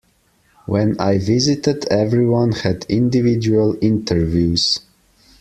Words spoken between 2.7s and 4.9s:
individual interviews.